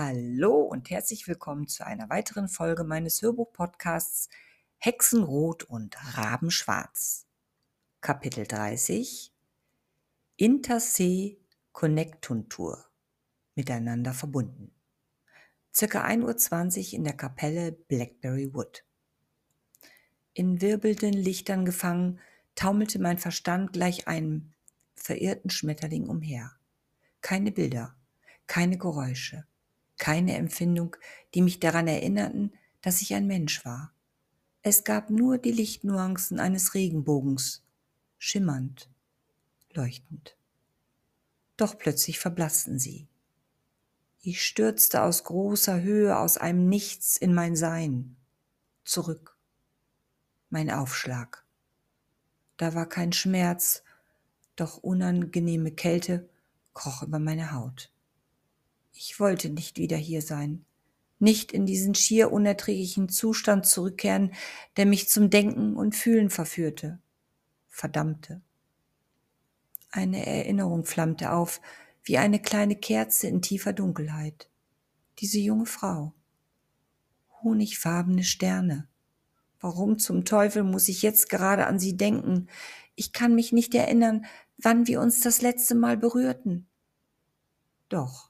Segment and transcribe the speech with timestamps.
[0.00, 4.28] Hallo und herzlich willkommen zu einer weiteren Folge meines Hörbuch-Podcasts
[4.76, 7.26] Hexenrot und Rabenschwarz.
[8.00, 9.34] Kapitel 30
[10.36, 11.40] Intersee
[11.72, 12.86] Connectuntur
[13.56, 14.70] miteinander verbunden.
[15.74, 18.84] Circa 1.20 Uhr in der Kapelle Blackberry Wood.
[20.32, 22.20] In wirbelnden Lichtern gefangen,
[22.54, 24.52] taumelte mein Verstand gleich einem
[24.94, 26.52] verirrten Schmetterling umher.
[27.20, 27.96] Keine Bilder,
[28.46, 29.47] keine Geräusche,
[29.98, 30.96] keine Empfindung,
[31.34, 33.92] die mich daran erinnerten, dass ich ein Mensch war.
[34.62, 37.62] Es gab nur die Lichtnuancen eines Regenbogens,
[38.18, 38.88] schimmernd,
[39.72, 40.36] leuchtend.
[41.56, 43.08] Doch plötzlich verblassten sie.
[44.20, 48.16] Ich stürzte aus großer Höhe, aus einem Nichts in mein Sein,
[48.84, 49.36] zurück.
[50.50, 51.44] Mein Aufschlag.
[52.56, 53.82] Da war kein Schmerz,
[54.56, 56.28] doch unangenehme Kälte
[56.74, 57.92] kroch über meine Haut.
[59.00, 60.64] Ich wollte nicht wieder hier sein,
[61.20, 64.32] nicht in diesen schier unerträglichen Zustand zurückkehren,
[64.76, 66.98] der mich zum Denken und Fühlen verführte,
[67.68, 68.42] verdammte.
[69.92, 71.60] Eine Erinnerung flammte auf,
[72.02, 74.50] wie eine kleine Kerze in tiefer Dunkelheit.
[75.20, 76.12] Diese junge Frau.
[77.44, 78.88] Honigfarbene Sterne.
[79.60, 82.48] Warum zum Teufel muss ich jetzt gerade an sie denken?
[82.96, 86.66] Ich kann mich nicht erinnern, wann wir uns das letzte Mal berührten.
[87.88, 88.27] Doch.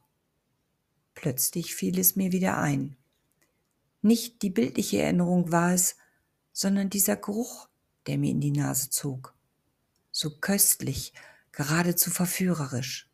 [1.18, 2.96] Plötzlich fiel es mir wieder ein.
[4.02, 5.96] Nicht die bildliche Erinnerung war es,
[6.52, 7.68] sondern dieser Geruch,
[8.06, 9.34] der mir in die Nase zog.
[10.12, 11.12] So köstlich,
[11.50, 13.10] geradezu verführerisch.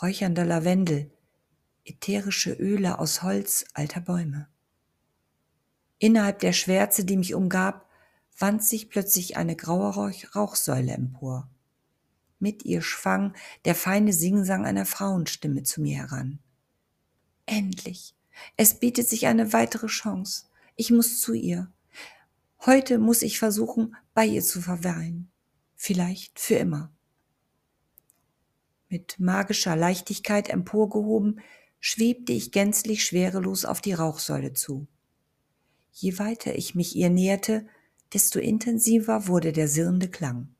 [0.00, 1.10] Räuchernder Lavendel,
[1.84, 4.48] ätherische Öle aus Holz alter Bäume.
[5.98, 7.90] Innerhalb der Schwärze, die mich umgab,
[8.38, 11.50] wand sich plötzlich eine graue Rauchsäule empor.
[12.38, 16.38] Mit ihr schwang der feine Singsang einer Frauenstimme zu mir heran.
[17.48, 18.14] Endlich.
[18.58, 20.44] Es bietet sich eine weitere Chance.
[20.76, 21.72] Ich muss zu ihr.
[22.66, 25.30] Heute muss ich versuchen, bei ihr zu verweilen.
[25.74, 26.92] Vielleicht für immer.
[28.90, 31.40] Mit magischer Leichtigkeit emporgehoben,
[31.80, 34.86] schwebte ich gänzlich schwerelos auf die Rauchsäule zu.
[35.90, 37.66] Je weiter ich mich ihr näherte,
[38.12, 40.54] desto intensiver wurde der sirrende Klang.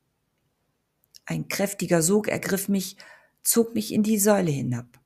[1.25, 2.97] Ein kräftiger Sog ergriff mich,
[3.43, 4.98] zog mich in die Säule hinab.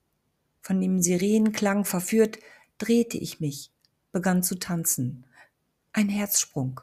[0.64, 2.38] Von dem Sirenenklang verführt,
[2.78, 3.70] drehte ich mich,
[4.12, 5.26] begann zu tanzen.
[5.92, 6.80] Ein Herzsprung.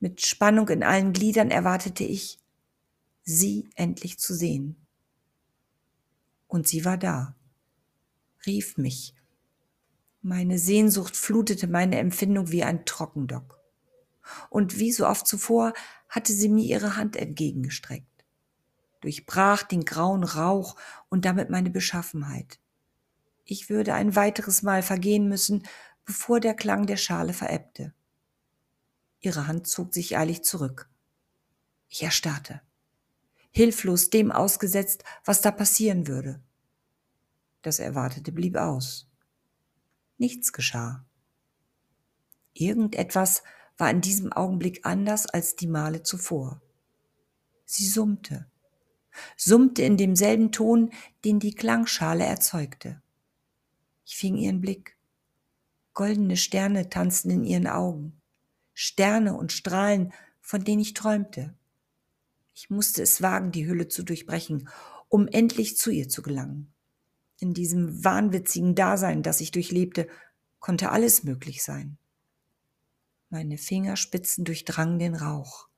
[0.00, 2.38] Mit Spannung in allen Gliedern erwartete ich,
[3.22, 4.76] sie endlich zu sehen.
[6.48, 7.36] Und sie war da,
[8.46, 9.14] rief mich.
[10.22, 13.60] Meine Sehnsucht flutete meine Empfindung wie ein Trockendock.
[14.48, 15.74] Und wie so oft zuvor
[16.08, 18.24] hatte sie mir ihre Hand entgegengestreckt,
[19.02, 20.76] durchbrach den grauen Rauch
[21.10, 22.58] und damit meine Beschaffenheit.
[23.48, 25.62] Ich würde ein weiteres Mal vergehen müssen,
[26.04, 27.94] bevor der Klang der Schale verebbte.
[29.20, 30.90] Ihre Hand zog sich eilig zurück.
[31.88, 32.60] Ich erstarrte,
[33.52, 36.42] hilflos dem ausgesetzt, was da passieren würde.
[37.62, 39.08] Das Erwartete blieb aus.
[40.18, 41.04] Nichts geschah.
[42.52, 43.44] Irgendetwas
[43.78, 46.60] war in diesem Augenblick anders als die Male zuvor.
[47.64, 48.50] Sie summte,
[49.36, 50.90] summte in demselben Ton,
[51.24, 53.02] den die Klangschale erzeugte.
[54.16, 54.96] Ich fing ihren Blick.
[55.92, 58.18] Goldene Sterne tanzten in ihren Augen.
[58.72, 61.54] Sterne und Strahlen, von denen ich träumte.
[62.54, 64.70] Ich musste es wagen, die Hülle zu durchbrechen,
[65.10, 66.72] um endlich zu ihr zu gelangen.
[67.40, 70.08] In diesem wahnwitzigen Dasein, das ich durchlebte,
[70.60, 71.98] konnte alles möglich sein.
[73.28, 75.68] Meine Fingerspitzen durchdrangen den Rauch.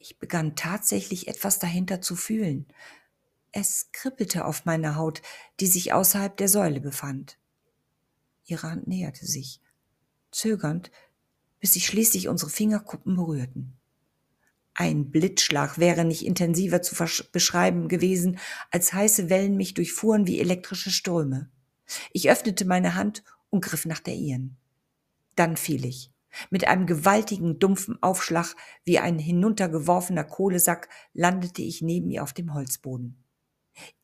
[0.00, 2.66] Ich begann tatsächlich etwas dahinter zu fühlen,
[3.52, 5.22] es kribbelte auf meiner Haut,
[5.60, 7.38] die sich außerhalb der Säule befand.
[8.44, 9.60] Ihre Hand näherte sich,
[10.30, 10.90] zögernd,
[11.60, 13.78] bis sich schließlich unsere Fingerkuppen berührten.
[14.74, 16.94] Ein Blitzschlag wäre nicht intensiver zu
[17.32, 18.38] beschreiben gewesen,
[18.70, 21.50] als heiße Wellen mich durchfuhren wie elektrische Ströme.
[22.12, 24.56] Ich öffnete meine Hand und griff nach der ihren.
[25.34, 26.12] Dann fiel ich.
[26.50, 28.54] Mit einem gewaltigen, dumpfen Aufschlag
[28.84, 33.24] wie ein hinuntergeworfener Kohlesack landete ich neben ihr auf dem Holzboden.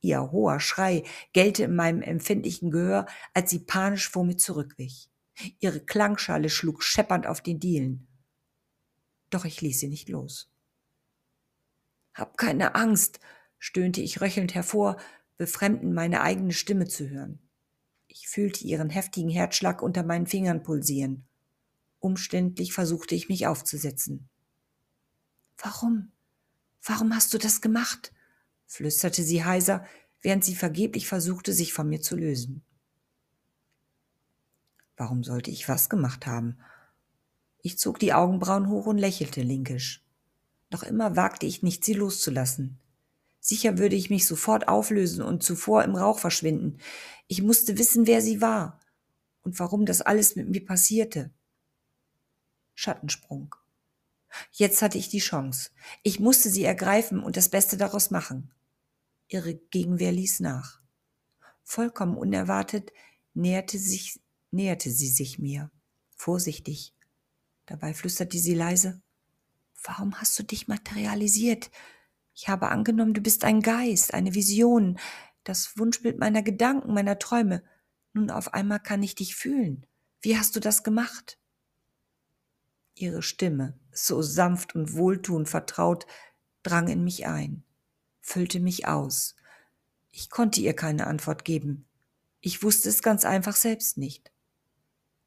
[0.01, 5.11] Ihr hoher Schrei gellte in meinem empfindlichen Gehör, als sie panisch vor mir zurückwich.
[5.59, 8.07] Ihre Klangschale schlug scheppernd auf den Dielen.
[9.31, 10.51] Doch ich ließ sie nicht los.
[12.15, 13.19] Hab keine Angst,
[13.59, 14.97] stöhnte ich röchelnd hervor,
[15.37, 17.41] befremdend meine eigene Stimme zu hören.
[18.07, 21.27] Ich fühlte ihren heftigen Herzschlag unter meinen Fingern pulsieren.
[21.99, 24.29] Umständlich versuchte ich mich aufzusetzen.
[25.57, 26.13] Warum?
[26.83, 28.13] Warum hast du das gemacht?
[28.67, 29.85] Flüsterte sie heiser,
[30.23, 32.63] während sie vergeblich versuchte, sich von mir zu lösen.
[34.97, 36.59] Warum sollte ich was gemacht haben?
[37.63, 40.05] Ich zog die Augenbrauen hoch und lächelte linkisch.
[40.71, 42.79] Noch immer wagte ich nicht, sie loszulassen.
[43.41, 46.79] Sicher würde ich mich sofort auflösen und zuvor im Rauch verschwinden.
[47.29, 48.81] Ich musste wissen, wer sie war
[49.43, 51.31] und warum das alles mit mir passierte.
[52.75, 53.55] Schattensprung.
[54.53, 55.71] Jetzt hatte ich die Chance.
[56.03, 58.53] Ich musste sie ergreifen und das Beste daraus machen.
[59.29, 60.81] Ihre Gegenwehr ließ nach.
[61.63, 62.93] Vollkommen unerwartet
[63.35, 64.21] näherte, sich,
[64.51, 65.71] näherte sie sich mir,
[66.17, 66.95] vorsichtig.
[67.67, 69.03] Dabei flüsterte sie leise,
[69.87, 71.71] Warum hast du dich materialisiert?
[72.35, 74.99] Ich habe angenommen, du bist ein Geist, eine Vision,
[75.45, 77.63] das Wunschbild meiner Gedanken, meiner Träume.
[78.15, 79.85] Nun auf einmal kann ich dich fühlen.
[80.23, 81.39] Wie hast du das gemacht?
[82.95, 86.07] Ihre Stimme, so sanft und wohltuend vertraut,
[86.63, 87.65] drang in mich ein,
[88.21, 89.37] füllte mich aus.
[90.11, 91.87] Ich konnte ihr keine Antwort geben.
[92.41, 94.31] Ich wusste es ganz einfach selbst nicht.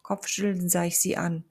[0.01, 1.43] Kopfschüttelnd sah ich sie an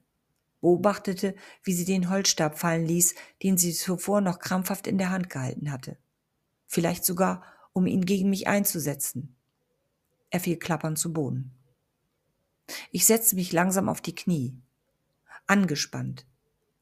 [0.61, 5.29] beobachtete, wie sie den Holzstab fallen ließ, den sie zuvor noch krampfhaft in der Hand
[5.29, 5.97] gehalten hatte.
[6.65, 7.43] Vielleicht sogar,
[7.73, 9.35] um ihn gegen mich einzusetzen.
[10.29, 11.51] Er fiel klappernd zu Boden.
[12.91, 14.59] Ich setzte mich langsam auf die Knie,
[15.47, 16.25] angespannt,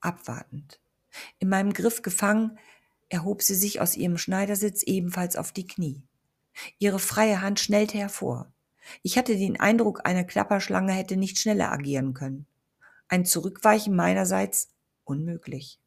[0.02, 0.80] abwartend.
[1.40, 2.58] In meinem Griff gefangen,
[3.10, 6.04] erhob sie sich aus ihrem Schneidersitz ebenfalls auf die Knie.
[6.80, 8.52] Ihre freie Hand schnellte hervor.
[9.02, 12.46] Ich hatte den Eindruck, eine Klapperschlange hätte nicht schneller agieren können.
[13.08, 14.70] Ein Zurückweichen meinerseits
[15.04, 15.80] unmöglich.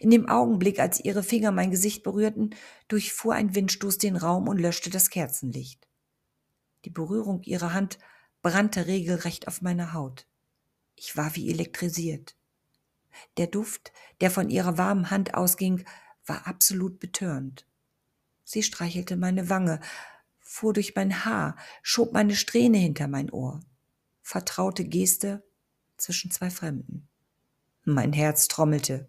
[0.00, 2.54] In dem Augenblick, als ihre Finger mein Gesicht berührten,
[2.88, 5.86] durchfuhr ein Windstoß den Raum und löschte das Kerzenlicht.
[6.86, 7.98] Die Berührung ihrer Hand
[8.42, 10.26] brannte regelrecht auf meiner Haut.
[10.96, 12.36] Ich war wie elektrisiert.
[13.36, 15.84] Der Duft, der von ihrer warmen Hand ausging,
[16.26, 17.66] war absolut betörend.
[18.44, 19.80] Sie streichelte meine Wange,
[20.40, 23.60] fuhr durch mein Haar, schob meine Strähne hinter mein Ohr.
[24.22, 25.42] Vertraute Geste,
[25.96, 27.08] zwischen zwei Fremden.
[27.84, 29.08] Mein Herz trommelte.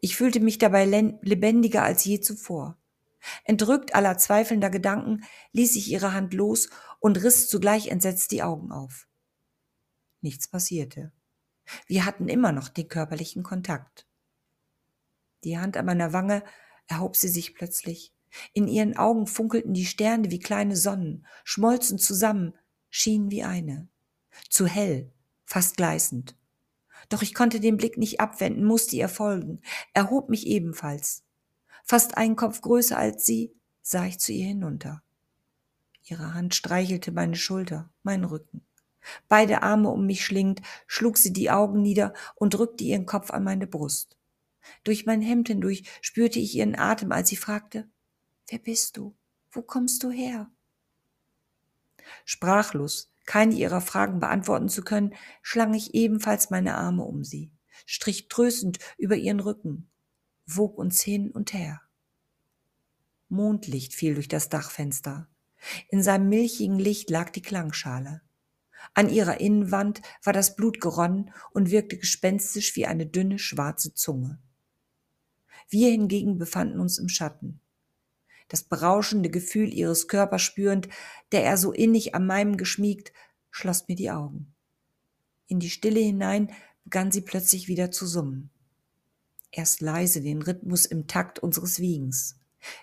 [0.00, 2.78] Ich fühlte mich dabei lebendiger als je zuvor.
[3.44, 6.70] Entrückt aller zweifelnder Gedanken ließ ich ihre Hand los
[7.00, 9.06] und riss zugleich entsetzt die Augen auf.
[10.20, 11.12] Nichts passierte.
[11.86, 14.06] Wir hatten immer noch den körperlichen Kontakt.
[15.44, 16.42] Die Hand an meiner Wange
[16.86, 18.12] erhob sie sich plötzlich.
[18.52, 22.54] In ihren Augen funkelten die Sterne wie kleine Sonnen, schmolzen zusammen,
[22.90, 23.88] schienen wie eine.
[24.50, 25.12] Zu hell,
[25.44, 26.36] fast gleißend.
[27.08, 29.60] Doch ich konnte den Blick nicht abwenden, musste ihr folgen,
[29.94, 31.24] erhob mich ebenfalls.
[31.84, 35.02] Fast einen Kopf größer als sie, sah ich zu ihr hinunter.
[36.02, 38.65] Ihre Hand streichelte meine Schulter, meinen Rücken.
[39.28, 43.44] Beide Arme um mich schlingend, schlug sie die Augen nieder und drückte ihren Kopf an
[43.44, 44.16] meine Brust.
[44.84, 47.88] Durch mein Hemd hindurch spürte ich ihren Atem, als sie fragte,
[48.48, 49.14] Wer bist du?
[49.50, 50.50] Wo kommst du her?
[52.24, 57.50] Sprachlos keine ihrer Fragen beantworten zu können, schlang ich ebenfalls meine Arme um sie,
[57.84, 59.90] strich tröstend über ihren Rücken,
[60.46, 61.82] wog uns hin und her.
[63.28, 65.28] Mondlicht fiel durch das Dachfenster.
[65.88, 68.22] In seinem milchigen Licht lag die Klangschale.
[68.94, 74.38] An ihrer Innenwand war das Blut geronnen und wirkte gespenstisch wie eine dünne schwarze Zunge.
[75.68, 77.60] Wir hingegen befanden uns im Schatten
[78.48, 80.88] das berauschende Gefühl ihres Körpers spürend,
[81.32, 83.12] der er so innig an meinem geschmiegt,
[83.50, 84.54] schloss mir die Augen.
[85.48, 86.52] In die Stille hinein
[86.84, 88.50] begann sie plötzlich wieder zu summen.
[89.50, 92.38] Erst leise den Rhythmus im Takt unseres Wiegens.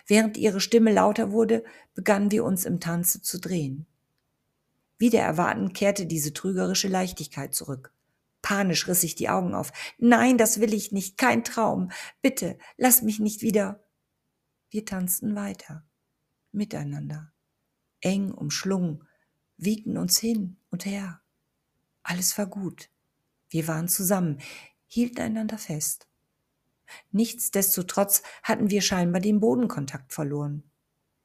[0.06, 3.86] Während ihre Stimme lauter wurde, begannen wir uns im Tanze zu drehen.
[4.98, 7.92] Wieder erwarten kehrte diese trügerische Leichtigkeit zurück.
[8.42, 9.72] Panisch riss ich die Augen auf.
[9.98, 11.90] Nein, das will ich nicht, kein Traum.
[12.20, 13.82] Bitte, lass mich nicht wieder.
[14.70, 15.86] Wir tanzten weiter,
[16.52, 17.32] miteinander,
[18.00, 19.08] eng umschlungen,
[19.56, 21.22] wiegten uns hin und her.
[22.02, 22.90] Alles war gut.
[23.48, 24.38] Wir waren zusammen,
[24.86, 26.06] hielten einander fest.
[27.12, 30.70] Nichtsdestotrotz hatten wir scheinbar den Bodenkontakt verloren.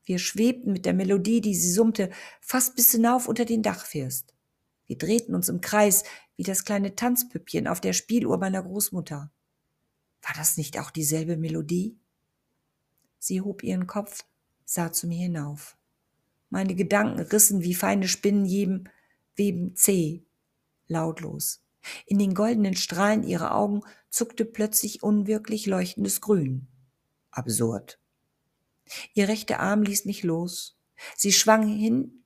[0.10, 2.10] Wir schwebten mit der Melodie, die sie summte,
[2.42, 4.34] fast bis hinauf unter den Dachfirst.
[4.88, 6.04] Wir drehten uns im Kreis,
[6.36, 9.32] wie das kleine Tanzpüppchen auf der Spieluhr meiner Großmutter.
[10.24, 11.96] War das nicht auch dieselbe Melodie?
[13.20, 14.26] Sie hob ihren Kopf,
[14.66, 15.78] sah zu mir hinauf.
[16.50, 18.86] Meine Gedanken rissen wie feine Spinnen jedem
[19.36, 20.26] Weben zäh,
[20.88, 21.62] lautlos.
[22.08, 26.68] In den goldenen Strahlen ihrer Augen zuckte plötzlich unwirklich leuchtendes Grün.
[27.30, 27.99] Absurd.
[29.14, 30.78] Ihr rechter Arm ließ mich los.
[31.16, 32.24] Sie schwang hin,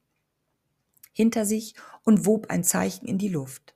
[1.12, 3.76] hinter sich und wob ein Zeichen in die Luft.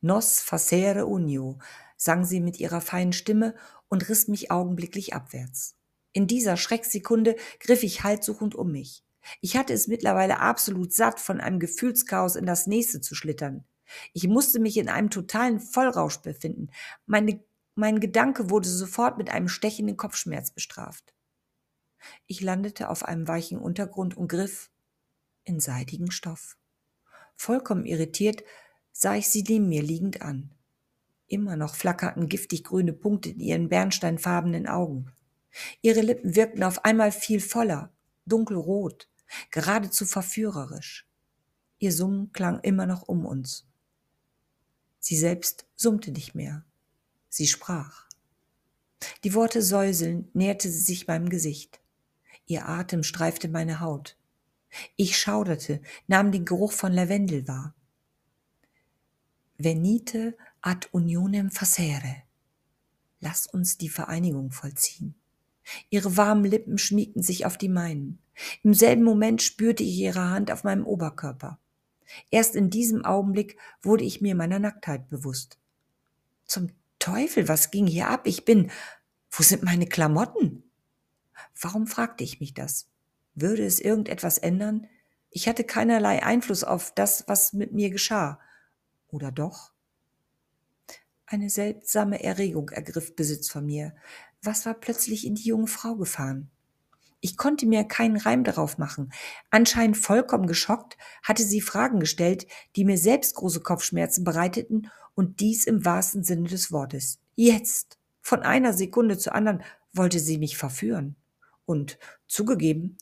[0.00, 1.58] Nos facere unio,
[1.96, 3.54] sang sie mit ihrer feinen Stimme
[3.88, 5.76] und riss mich augenblicklich abwärts.
[6.12, 9.04] In dieser Schrecksekunde griff ich haltsuchend um mich.
[9.40, 13.64] Ich hatte es mittlerweile absolut satt, von einem Gefühlschaos in das nächste zu schlittern.
[14.12, 16.70] Ich musste mich in einem totalen Vollrausch befinden.
[17.06, 17.42] Meine,
[17.74, 21.14] mein Gedanke wurde sofort mit einem stechenden Kopfschmerz bestraft.
[22.26, 24.70] Ich landete auf einem weichen Untergrund und griff
[25.44, 26.56] in seidigen Stoff.
[27.36, 28.42] Vollkommen irritiert
[28.92, 30.50] sah ich sie neben mir liegend an.
[31.28, 35.12] Immer noch flackerten giftig grüne Punkte in ihren bernsteinfarbenen Augen.
[35.82, 37.92] Ihre Lippen wirkten auf einmal viel voller,
[38.26, 39.08] dunkelrot,
[39.50, 41.06] geradezu verführerisch.
[41.78, 43.66] Ihr Summen klang immer noch um uns.
[44.98, 46.64] Sie selbst summte nicht mehr.
[47.28, 48.08] Sie sprach.
[49.22, 51.80] Die Worte säuselnd näherte sie sich meinem Gesicht.
[52.48, 54.16] Ihr Atem streifte meine Haut.
[54.96, 57.74] Ich schauderte, nahm den Geruch von Lavendel wahr.
[59.58, 62.22] Venite ad unionem facere.
[63.20, 65.14] Lass uns die Vereinigung vollziehen.
[65.90, 68.18] Ihre warmen Lippen schmiegten sich auf die meinen.
[68.62, 71.58] Im selben Moment spürte ich ihre Hand auf meinem Oberkörper.
[72.30, 75.58] Erst in diesem Augenblick wurde ich mir meiner Nacktheit bewusst.
[76.46, 78.26] Zum Teufel, was ging hier ab?
[78.26, 78.70] Ich bin.
[79.30, 80.67] Wo sind meine Klamotten?
[81.60, 82.88] Warum fragte ich mich das?
[83.34, 84.86] Würde es irgendetwas ändern?
[85.30, 88.40] Ich hatte keinerlei Einfluss auf das, was mit mir geschah.
[89.08, 89.72] Oder doch?
[91.26, 93.94] Eine seltsame Erregung ergriff Besitz von mir.
[94.42, 96.50] Was war plötzlich in die junge Frau gefahren?
[97.20, 99.12] Ich konnte mir keinen Reim darauf machen.
[99.50, 105.64] Anscheinend vollkommen geschockt hatte sie Fragen gestellt, die mir selbst große Kopfschmerzen bereiteten und dies
[105.64, 107.18] im wahrsten Sinne des Wortes.
[107.34, 111.16] Jetzt, von einer Sekunde zur anderen, wollte sie mich verführen.
[111.68, 112.96] Und zugegeben,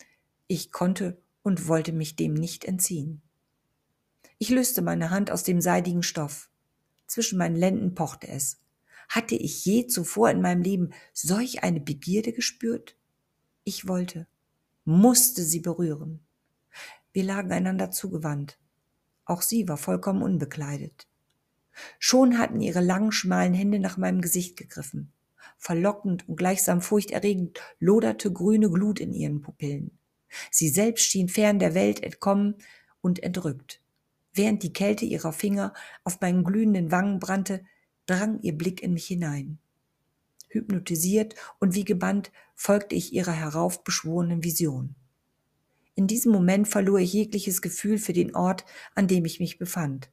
[0.49, 3.23] ich konnte und wollte mich dem nicht entziehen.
[4.39, 6.51] Ich löste meine Hand aus dem seidigen Stoff.
[7.07, 8.61] Zwischen meinen Lenden pochte es.
[9.09, 12.97] Hatte ich je zuvor in meinem Leben solch eine Begierde gespürt?
[13.63, 14.27] Ich wollte,
[14.85, 16.27] musste sie berühren.
[17.13, 18.59] Wir lagen einander zugewandt.
[19.27, 21.07] Auch sie war vollkommen unbekleidet.
[22.01, 25.13] Schon hatten ihre langen, schmalen Hände nach meinem Gesicht gegriffen.
[25.59, 29.99] Verlockend und gleichsam furchterregend loderte grüne Glut in ihren Pupillen.
[30.51, 32.57] Sie selbst schien fern der Welt entkommen
[33.01, 33.81] und entrückt.
[34.33, 35.73] Während die Kälte ihrer Finger
[36.05, 37.65] auf meinen glühenden Wangen brannte,
[38.07, 39.59] drang ihr Blick in mich hinein.
[40.49, 44.95] Hypnotisiert und wie gebannt folgte ich ihrer heraufbeschworenen Vision.
[45.95, 50.11] In diesem Moment verlor ich jegliches Gefühl für den Ort, an dem ich mich befand.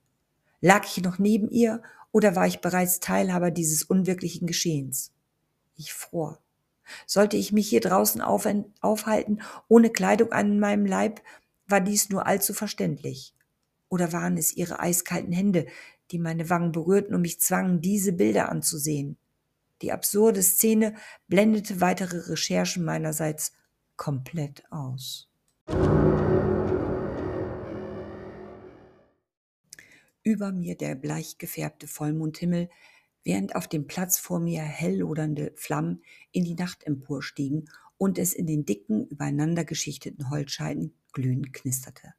[0.61, 1.81] Lag ich noch neben ihr
[2.13, 5.12] oder war ich bereits Teilhaber dieses unwirklichen Geschehens?
[5.83, 6.39] Ich fror.
[7.05, 11.21] Sollte ich mich hier draußen aufhalten, ohne Kleidung an meinem Leib,
[11.67, 13.35] war dies nur allzu verständlich.
[13.89, 15.65] Oder waren es ihre eiskalten Hände,
[16.11, 19.17] die meine Wangen berührten und mich zwangen, diese Bilder anzusehen?
[19.81, 20.95] Die absurde Szene
[21.27, 23.51] blendete weitere Recherchen meinerseits
[23.97, 25.29] komplett aus.
[30.23, 32.69] Über mir der bleich gefärbte Vollmondhimmel,
[33.23, 38.33] während auf dem Platz vor mir hell lodernde Flammen in die Nacht emporstiegen und es
[38.33, 42.13] in den dicken, übereinander geschichteten Holzscheiden glühend knisterte.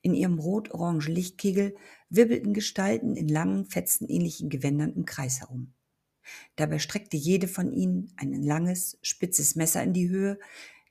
[0.00, 1.76] In ihrem rot-orangen Lichtkegel
[2.08, 5.74] wirbelten Gestalten in langen, fetzenähnlichen Gewändern im Kreis herum.
[6.56, 10.38] Dabei streckte jede von ihnen ein langes, spitzes Messer in die Höhe,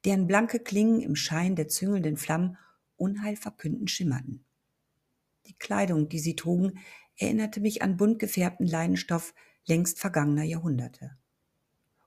[0.05, 2.57] deren blanke Klingen im Schein der züngelnden Flammen
[2.96, 4.46] unheilverkündend schimmerten.
[5.48, 6.79] Die Kleidung, die sie trugen,
[7.17, 9.33] erinnerte mich an bunt gefärbten Leinenstoff
[9.65, 11.17] längst vergangener Jahrhunderte.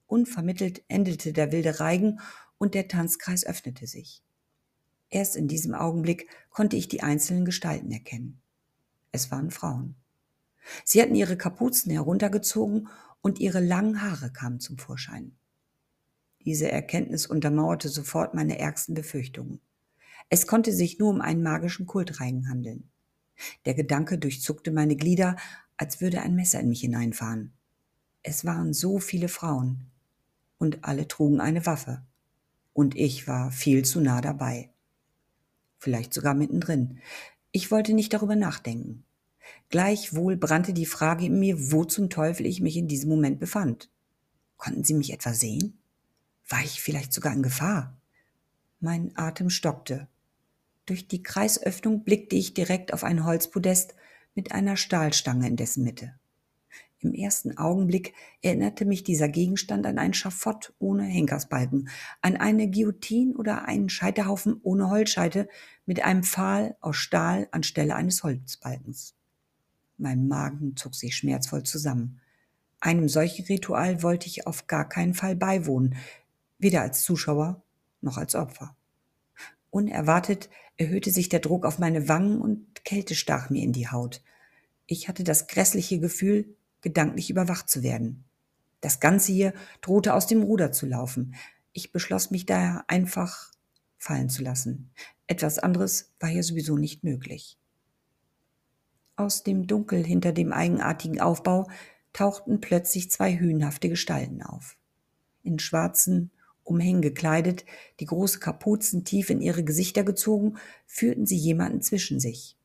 [0.07, 2.21] Unvermittelt endete der wilde Reigen
[2.59, 4.23] und der Tanzkreis öffnete sich.
[5.09, 8.41] Erst in diesem Augenblick konnte ich die einzelnen Gestalten erkennen.
[9.13, 9.97] Es waren Frauen.
[10.85, 12.89] Sie hatten ihre Kapuzen heruntergezogen
[13.23, 15.37] und ihre langen Haare kamen zum Vorschein.
[16.45, 19.61] Diese Erkenntnis untermauerte sofort meine ärgsten Befürchtungen.
[20.29, 22.90] Es konnte sich nur um einen magischen Kultreigen handeln.
[23.65, 25.37] Der Gedanke durchzuckte meine Glieder,
[25.77, 27.53] als würde ein Messer in mich hineinfahren.
[28.23, 29.87] Es waren so viele Frauen.
[30.59, 32.03] Und alle trugen eine Waffe.
[32.75, 34.71] Und ich war viel zu nah dabei.
[35.79, 36.99] Vielleicht sogar mittendrin.
[37.53, 39.05] Ich wollte nicht darüber nachdenken.
[39.71, 43.91] Gleichwohl brannte die Frage in mir, wo zum Teufel ich mich in diesem Moment befand.
[44.59, 45.79] Konnten sie mich etwa sehen?
[46.47, 47.99] War ich vielleicht sogar in Gefahr?
[48.81, 50.09] Mein Atem stockte.
[50.91, 53.95] Durch die Kreisöffnung blickte ich direkt auf ein Holzpodest
[54.35, 56.19] mit einer Stahlstange in dessen Mitte.
[56.99, 61.91] Im ersten Augenblick erinnerte mich dieser Gegenstand an ein Schafott ohne Henkersbalken,
[62.23, 65.49] an eine Guillotine oder einen Scheiterhaufen ohne Holzscheite
[65.87, 69.15] mit einem Pfahl aus Stahl anstelle eines Holzbalkens.
[69.97, 72.21] Mein Magen zog sich schmerzvoll zusammen.
[72.81, 75.95] Einem solchen Ritual wollte ich auf gar keinen Fall beiwohnen,
[76.59, 77.63] weder als Zuschauer
[78.01, 78.75] noch als Opfer.
[79.71, 84.23] Unerwartet erhöhte sich der Druck auf meine Wangen und Kälte stach mir in die Haut.
[84.87, 88.25] Ich hatte das grässliche Gefühl, gedanklich überwacht zu werden.
[88.81, 91.35] Das Ganze hier drohte aus dem Ruder zu laufen.
[91.73, 93.53] Ich beschloss mich daher einfach
[93.99, 94.91] fallen zu lassen.
[95.27, 97.59] Etwas anderes war hier sowieso nicht möglich.
[99.17, 101.69] Aus dem Dunkel hinter dem eigenartigen Aufbau
[102.15, 104.79] tauchten plötzlich zwei hühnhafte Gestalten auf.
[105.43, 106.31] In schwarzen
[106.71, 107.65] Umhängen gekleidet,
[107.99, 112.57] die große Kapuzen tief in ihre Gesichter gezogen, führten sie jemanden zwischen sich.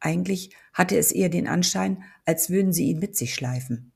[0.00, 3.92] Eigentlich hatte es eher den Anschein, als würden sie ihn mit sich schleifen.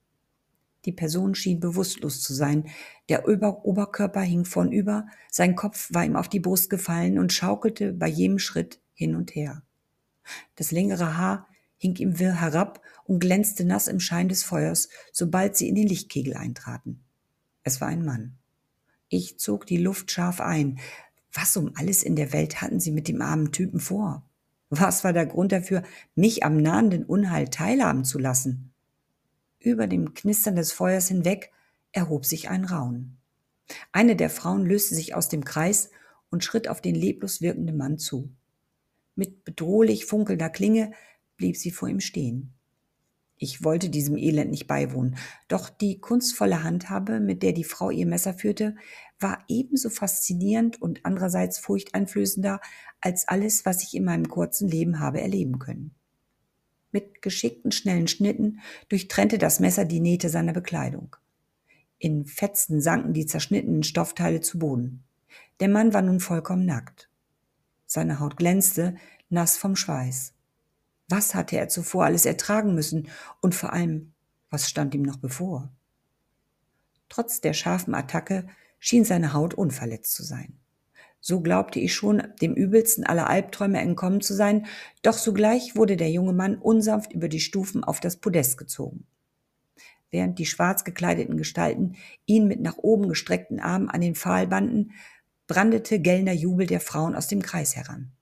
[0.85, 2.69] Die Person schien bewusstlos zu sein.
[3.09, 7.93] Der Ober Oberkörper hing vornüber, sein Kopf war ihm auf die Brust gefallen und schaukelte
[7.93, 9.63] bei jedem Schritt hin und her.
[10.57, 11.49] Das längere Haar
[11.79, 15.87] hing ihm wirr herab und glänzte nass im Schein des Feuers, sobald sie in den
[15.87, 17.05] Lichtkegel eintraten.
[17.63, 18.39] Es war ein Mann.
[19.15, 20.79] Ich zog die Luft scharf ein.
[21.35, 24.25] Was um alles in der Welt hatten sie mit dem armen Typen vor?
[24.71, 25.83] Was war der Grund dafür,
[26.15, 28.73] mich am nahenden Unheil teilhaben zu lassen?
[29.59, 31.53] Über dem Knistern des Feuers hinweg
[31.93, 33.19] erhob sich ein Raun.
[33.93, 35.91] Eine der Frauen löste sich aus dem Kreis
[36.31, 38.31] und schritt auf den leblos wirkenden Mann zu.
[39.15, 40.93] Mit bedrohlich funkelnder Klinge
[41.37, 42.55] blieb sie vor ihm stehen.
[43.43, 45.17] Ich wollte diesem Elend nicht beiwohnen,
[45.49, 48.77] doch die kunstvolle Handhabe, mit der die Frau ihr Messer führte,
[49.19, 52.61] war ebenso faszinierend und andererseits furchteinflößender
[53.01, 55.93] als alles, was ich in meinem kurzen Leben habe erleben können.
[56.93, 61.17] Mit geschickten, schnellen Schnitten durchtrennte das Messer die Nähte seiner Bekleidung.
[61.99, 65.03] In Fetzen sanken die zerschnittenen Stoffteile zu Boden.
[65.59, 67.11] Der Mann war nun vollkommen nackt.
[67.87, 68.95] Seine Haut glänzte,
[69.31, 70.32] nass vom Schweiß.
[71.15, 73.09] Was hatte er zuvor alles ertragen müssen
[73.43, 74.15] und vor allem,
[74.49, 75.71] was stand ihm noch bevor?
[77.11, 80.59] Trotz der scharfen Attacke schien seine Haut unverletzt zu sein.
[81.21, 84.65] So glaubte ich schon, dem übelsten aller Albträume entkommen zu sein,
[85.03, 89.07] doch sogleich wurde der junge Mann unsanft über die Stufen auf das Podest gezogen.
[90.11, 94.93] Während die schwarz gekleideten Gestalten ihn mit nach oben gestreckten Armen an den Pfahl banden,
[95.47, 98.13] brandete gellender Jubel der Frauen aus dem Kreis heran.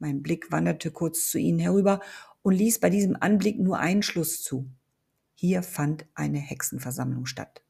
[0.00, 2.00] Mein Blick wanderte kurz zu ihnen herüber
[2.42, 4.66] und ließ bei diesem Anblick nur einen Schluss zu.
[5.34, 7.62] Hier fand eine Hexenversammlung statt.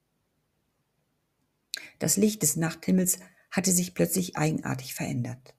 [1.99, 3.19] Das Licht des Nachthimmels
[3.51, 5.55] hatte sich plötzlich eigenartig verändert.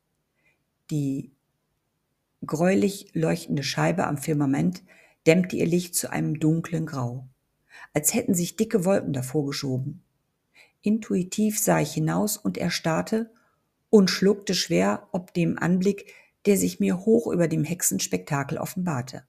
[0.90, 1.32] Die
[2.46, 4.82] gräulich leuchtende Scheibe am Firmament
[5.28, 7.28] dämmte ihr Licht zu einem dunklen Grau,
[7.94, 10.04] als hätten sich dicke Wolken davor geschoben.
[10.82, 13.30] Intuitiv sah ich hinaus und erstarrte
[13.90, 16.14] und schluckte schwer ob dem Anblick,
[16.46, 19.24] der sich mir hoch über dem Hexenspektakel offenbarte.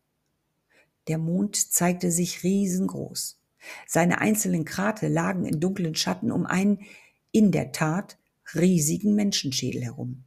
[1.08, 3.40] Der Mond zeigte sich riesengroß.
[3.86, 6.80] Seine einzelnen Krater lagen in dunklen Schatten um einen
[7.30, 8.18] in der Tat
[8.54, 10.24] riesigen Menschenschädel herum.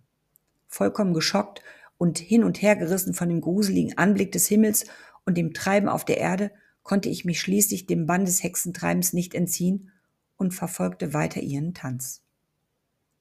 [0.67, 1.61] Vollkommen geschockt
[1.97, 4.85] und hin und her gerissen von dem gruseligen Anblick des Himmels
[5.25, 6.51] und dem Treiben auf der Erde,
[6.83, 9.91] konnte ich mich schließlich dem Bann des Hexentreibens nicht entziehen
[10.37, 12.24] und verfolgte weiter ihren Tanz.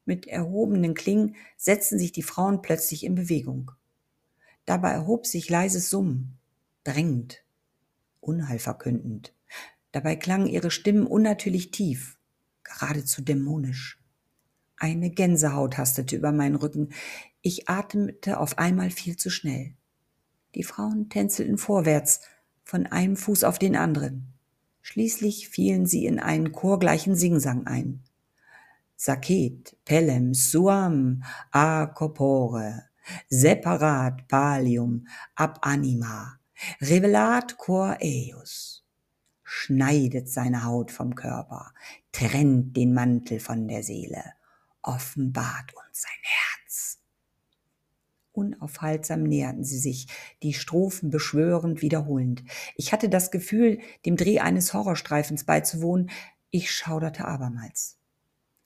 [0.05, 3.71] Mit erhobenen Klingen setzten sich die Frauen plötzlich in Bewegung.
[4.67, 6.39] Dabei erhob sich leises Summen,
[6.85, 7.43] drängend,
[8.21, 9.35] unheilverkündend.
[9.93, 12.19] Dabei klangen ihre Stimmen unnatürlich tief,
[12.65, 13.99] geradezu dämonisch.
[14.77, 16.91] Eine Gänsehaut hastete über meinen Rücken.
[17.43, 19.75] Ich atmete auf einmal viel zu schnell.
[20.55, 22.21] Die Frauen tänzelten vorwärts,
[22.65, 24.33] von einem Fuß auf den anderen.
[24.83, 28.03] Schließlich fielen sie in einen chorgleichen Singsang ein.
[28.97, 32.91] Saket, Pelem, Suam, A corpore,
[33.29, 36.39] separat palium, ab anima,
[36.81, 38.83] revelat cor eius
[39.47, 41.75] schneidet seine Haut vom Körper,
[42.13, 44.23] trennt den Mantel von der Seele
[44.85, 46.99] offenbart uns sein Herz.
[48.33, 50.09] Unaufhaltsam näherten sie sich,
[50.43, 52.45] die Strophen beschwörend wiederholend.
[52.77, 56.11] Ich hatte das Gefühl, dem Dreh eines Horrorstreifens beizuwohnen.
[56.51, 57.97] Ich schauderte abermals.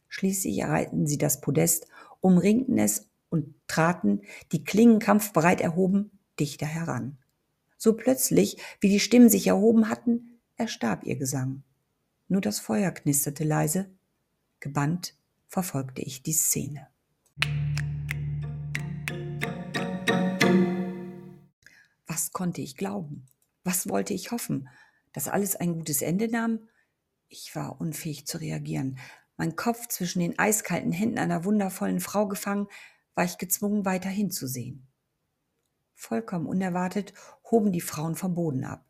[0.08, 1.86] Schließlich erreichten sie das Podest,
[2.20, 7.18] umringten es und traten, die Klingen kampfbereit erhoben, dichter heran.
[7.76, 11.62] So plötzlich, wie die Stimmen sich erhoben hatten, erstarb ihr Gesang.
[12.28, 13.90] Nur das Feuer knisterte leise,
[14.60, 15.14] gebannt
[15.46, 16.88] verfolgte ich die Szene.
[22.06, 23.26] Was konnte ich glauben?
[23.64, 24.68] Was wollte ich hoffen?
[25.12, 26.68] Dass alles ein gutes Ende nahm?
[27.28, 28.98] Ich war unfähig zu reagieren.
[29.38, 32.66] Mein Kopf zwischen den eiskalten Händen einer wundervollen Frau gefangen,
[33.14, 34.88] war ich gezwungen, weiter hinzusehen.
[35.94, 37.14] Vollkommen unerwartet
[37.50, 38.84] hoben die Frauen vom Boden ab,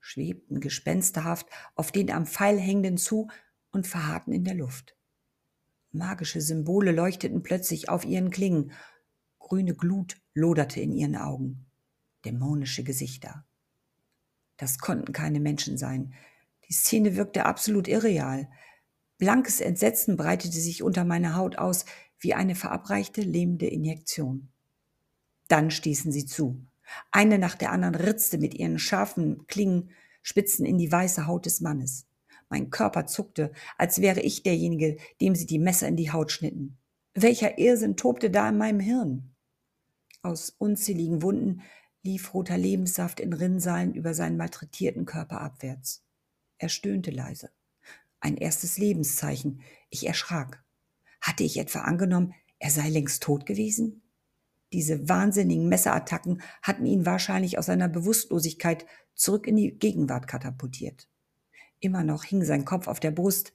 [0.00, 3.28] schwebten gespensterhaft auf den am Pfeil hängenden zu
[3.70, 4.96] und verharrten in der Luft.
[5.92, 8.72] Magische Symbole leuchteten plötzlich auf ihren Klingen.
[9.38, 11.66] Grüne Glut loderte in ihren Augen.
[12.24, 13.46] Dämonische Gesichter.
[14.56, 16.14] Das konnten keine Menschen sein.
[16.68, 18.48] Die Szene wirkte absolut irreal.
[19.18, 21.84] Blankes Entsetzen breitete sich unter meiner Haut aus
[22.18, 24.48] wie eine verabreichte, lähmende Injektion.
[25.48, 26.64] Dann stießen sie zu.
[27.10, 29.90] Eine nach der anderen ritzte mit ihren scharfen Klingen
[30.22, 32.06] Spitzen in die weiße Haut des Mannes.
[32.48, 36.78] Mein Körper zuckte, als wäre ich derjenige, dem sie die Messer in die Haut schnitten.
[37.14, 39.34] Welcher Irrsinn tobte da in meinem Hirn?
[40.22, 41.62] Aus unzähligen Wunden
[42.02, 46.02] lief roter Lebenssaft in Rinnsalen über seinen malträtierten Körper abwärts.
[46.58, 47.50] Er stöhnte leise.
[48.24, 49.60] Ein erstes Lebenszeichen.
[49.90, 50.64] Ich erschrak.
[51.20, 54.02] Hatte ich etwa angenommen, er sei längst tot gewesen?
[54.72, 61.06] Diese wahnsinnigen Messerattacken hatten ihn wahrscheinlich aus seiner Bewusstlosigkeit zurück in die Gegenwart katapultiert.
[61.80, 63.52] Immer noch hing sein Kopf auf der Brust,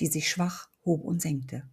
[0.00, 1.70] die sich schwach hob und senkte.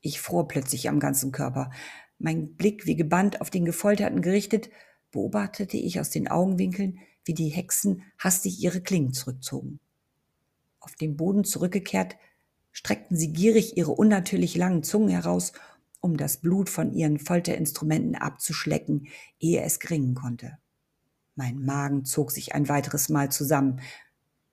[0.00, 1.70] Ich fror plötzlich am ganzen Körper.
[2.18, 4.70] Mein Blick wie gebannt auf den Gefolterten gerichtet,
[5.12, 9.78] beobachtete ich aus den Augenwinkeln, wie die Hexen hastig ihre Klingen zurückzogen.
[10.80, 12.16] Auf dem Boden zurückgekehrt,
[12.72, 15.52] streckten sie gierig ihre unnatürlich langen Zungen heraus,
[16.00, 19.08] um das Blut von ihren Folterinstrumenten abzuschlecken,
[19.40, 20.58] ehe es geringen konnte.
[21.34, 23.80] Mein Magen zog sich ein weiteres Mal zusammen.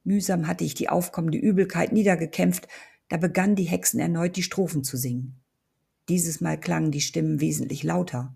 [0.04, 2.68] Mühsam hatte ich die aufkommende Übelkeit niedergekämpft,
[3.10, 5.40] da begannen die Hexen erneut die Strophen zu singen.
[6.10, 8.36] Dieses Mal klangen die Stimmen wesentlich lauter,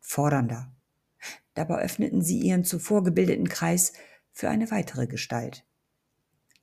[0.00, 0.72] fordernder.
[1.54, 3.92] Dabei öffneten sie ihren zuvor gebildeten Kreis
[4.32, 5.64] für eine weitere Gestalt.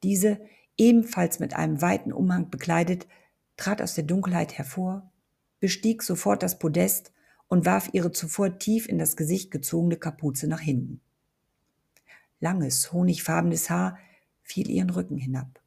[0.03, 0.39] Diese,
[0.77, 3.07] ebenfalls mit einem weiten Umhang bekleidet,
[3.57, 5.11] trat aus der Dunkelheit hervor,
[5.59, 7.13] bestieg sofort das Podest
[7.47, 11.01] und warf ihre zuvor tief in das Gesicht gezogene Kapuze nach hinten.
[12.39, 13.99] Langes, honigfarbenes Haar
[14.41, 15.61] fiel ihren Rücken hinab.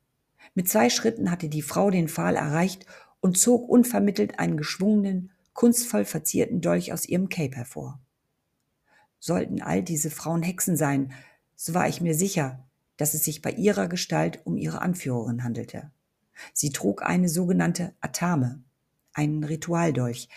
[0.55, 2.87] Mit zwei Schritten hatte die Frau den Pfahl erreicht
[3.21, 8.01] und zog unvermittelt einen geschwungenen, kunstvoll verzierten Dolch aus ihrem Cape hervor.
[9.21, 11.13] Sollten all diese Frauen Hexen sein,
[11.55, 15.91] so war ich mir sicher, dass es sich bei ihrer Gestalt um ihre Anführerin handelte.
[16.53, 18.63] Sie trug eine sogenannte Atame,
[19.13, 20.29] einen Ritualdolch.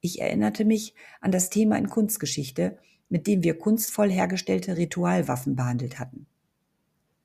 [0.00, 5.98] Ich erinnerte mich an das Thema in Kunstgeschichte, mit dem wir kunstvoll hergestellte Ritualwaffen behandelt
[5.98, 6.26] hatten.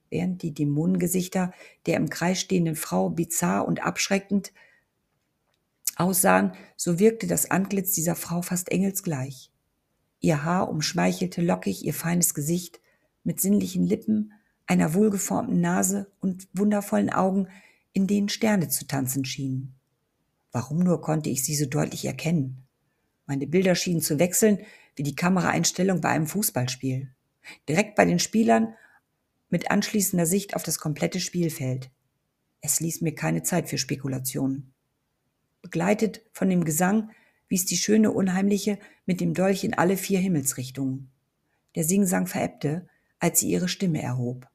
[0.10, 1.54] Während die Dämonengesichter
[1.86, 4.54] der im Kreis stehenden Frau bizarr und abschreckend
[5.96, 9.52] aussahen, so wirkte das Antlitz dieser Frau fast engelsgleich.
[10.20, 12.82] Ihr Haar umschmeichelte lockig ihr feines Gesicht
[13.24, 14.34] mit sinnlichen Lippen,
[14.70, 17.48] einer wohlgeformten Nase und wundervollen Augen,
[17.92, 19.74] in denen Sterne zu tanzen schienen.
[20.52, 22.68] Warum nur konnte ich sie so deutlich erkennen?
[23.26, 24.60] Meine Bilder schienen zu wechseln,
[24.96, 27.10] wie die Kameraeinstellung bei einem Fußballspiel.
[27.68, 28.76] Direkt bei den Spielern
[29.50, 31.90] mit anschließender Sicht auf das komplette Spielfeld.
[32.62, 34.74] Es ließ mir keine Zeit für Spekulationen.
[35.64, 37.10] Begleitet von dem Gesang
[37.48, 38.78] wies die schöne Unheimliche
[39.08, 41.10] mit dem Dolch in alle vier Himmelsrichtungen.
[41.74, 44.48] Der Singsang verebbte, als sie ihre Stimme erhob.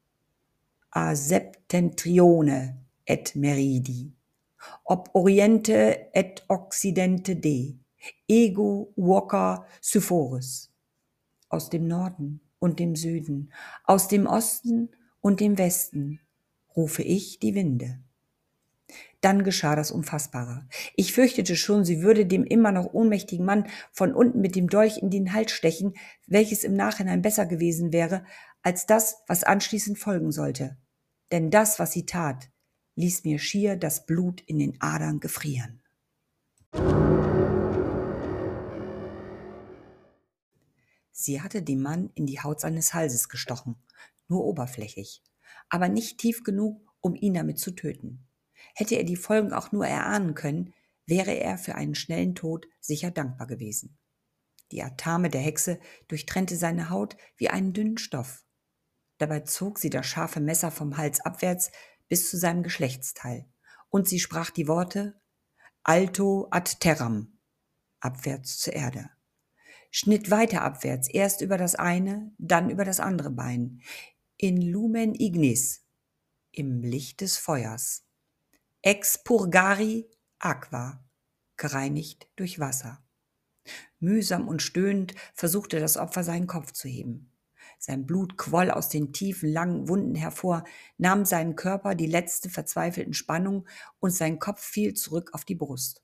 [0.97, 4.13] A septentrione et meridi,
[4.85, 7.77] ob oriente et occidente de,
[8.29, 10.71] ego uoca syphoris.
[11.49, 13.53] Aus dem Norden und dem Süden,
[13.83, 14.89] aus dem Osten
[15.21, 16.21] und dem Westen
[16.77, 17.99] rufe ich die Winde.
[19.21, 20.69] Dann geschah das Unfassbare.
[20.95, 24.99] Ich fürchtete schon, sie würde dem immer noch ohnmächtigen Mann von unten mit dem Dolch
[24.99, 25.95] in den Hals stechen,
[26.29, 28.25] welches im Nachhinein besser gewesen wäre
[28.63, 30.77] als das, was anschließend folgen sollte.
[31.35, 32.49] Denn das, was sie tat,
[32.94, 35.83] ließ mir schier das Blut in den Adern gefrieren.
[41.11, 43.75] Sie hatte dem Mann in die Haut seines Halses gestochen,
[44.29, 45.25] nur oberflächlich,
[45.70, 48.29] aber nicht tief genug, um ihn damit zu töten.
[48.77, 50.73] Hätte er die Folgen auch nur erahnen können,
[51.05, 53.99] wäre er für einen schnellen Tod sicher dankbar gewesen.
[54.70, 58.44] Die Atame der Hexe durchtrennte seine Haut wie einen dünnen Stoff.
[59.18, 61.70] Dabei zog sie das scharfe Messer vom Hals abwärts
[62.09, 63.46] bis zu seinem Geschlechtsteil,
[63.88, 65.20] und sie sprach die Worte
[65.83, 67.38] Alto ad terram,
[68.00, 69.11] abwärts zur Erde.
[69.90, 73.83] Schnitt weiter abwärts, erst über das eine, dann über das andere Bein.
[74.37, 75.85] In lumen ignis,
[76.50, 78.05] im Licht des Feuers
[78.85, 81.03] expurgari aqua,
[81.57, 83.03] gereinigt durch Wasser.
[83.98, 87.34] Mühsam und stöhnend versuchte das Opfer seinen Kopf zu heben.
[87.79, 90.65] Sein Blut quoll aus den tiefen, langen Wunden hervor,
[90.99, 93.67] nahm seinen Körper die letzte verzweifelten Spannung
[94.01, 96.03] und sein Kopf fiel zurück auf die Brust.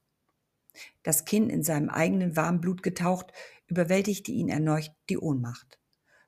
[1.02, 3.33] Das Kinn in seinem eigenen warmen Blut getaucht,
[3.66, 5.78] überwältigte ihn erneut die Ohnmacht.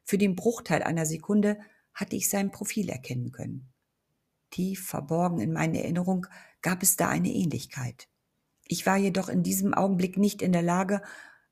[0.05, 1.59] Für den Bruchteil einer Sekunde
[1.95, 3.73] hatte ich sein Profil erkennen können.
[4.51, 6.27] Tief verborgen in meiner Erinnerung
[6.61, 8.09] gab es da eine Ähnlichkeit.
[8.67, 11.03] Ich war jedoch in diesem Augenblick nicht in der Lage,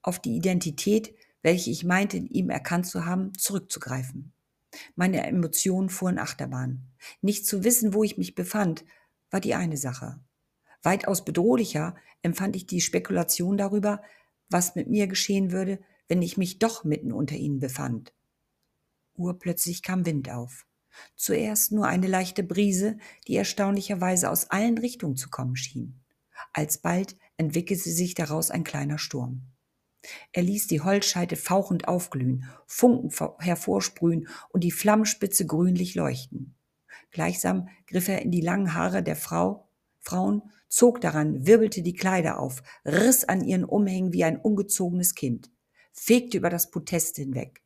[0.03, 4.33] auf die Identität, welche ich meinte, in ihm erkannt zu haben, zurückzugreifen.
[4.95, 6.87] Meine Emotionen fuhren Achterbahn.
[7.23, 8.85] Nicht zu wissen, wo ich mich befand,
[9.31, 10.21] war die eine Sache.
[10.83, 14.03] Weitaus bedrohlicher empfand ich die Spekulation darüber,
[14.49, 18.13] was mit mir geschehen würde, wenn ich mich doch mitten unter ihnen befand.
[19.15, 20.67] Urplötzlich kam Wind auf.
[21.15, 22.99] Zuerst nur eine leichte Brise,
[23.29, 26.01] die erstaunlicherweise aus allen Richtungen zu kommen schien.
[26.53, 29.43] Alsbald entwickelte sich daraus ein kleiner Sturm.
[30.33, 36.55] Er ließ die Holzscheite fauchend aufglühen, Funken hervorsprühen und die Flammspitze grünlich leuchten.
[37.11, 42.39] Gleichsam griff er in die langen Haare der Frau, Frauen, zog daran, wirbelte die Kleider
[42.39, 45.51] auf, riss an ihren Umhängen wie ein ungezogenes Kind,
[45.93, 47.63] fegte über das Podest hinweg.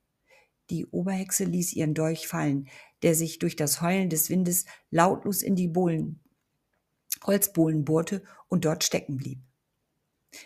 [0.71, 2.69] Die Oberhexe ließ ihren Dolch fallen,
[3.03, 6.21] der sich durch das Heulen des Windes lautlos in die Bohlen,
[7.23, 9.41] Holzbohlen bohrte und dort stecken blieb.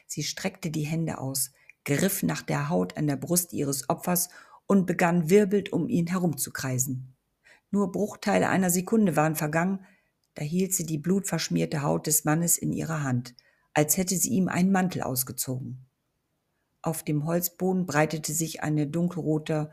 [0.07, 1.53] Sie streckte die Hände aus,
[1.89, 4.29] griff nach der Haut an der Brust ihres Opfers
[4.67, 7.17] und begann wirbelt um ihn herumzukreisen.
[7.71, 9.85] Nur Bruchteile einer Sekunde waren vergangen,
[10.35, 13.35] da hielt sie die blutverschmierte Haut des Mannes in ihrer Hand,
[13.73, 15.87] als hätte sie ihm einen Mantel ausgezogen.
[16.83, 19.73] Auf dem Holzboden breitete sich ein dunkelroter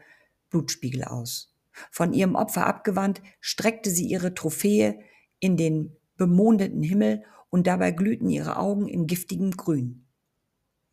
[0.50, 1.54] Blutspiegel aus.
[1.92, 5.00] Von ihrem Opfer abgewandt, streckte sie ihre Trophäe
[5.40, 10.05] in den bemondeten Himmel und dabei glühten ihre Augen in giftigem Grün.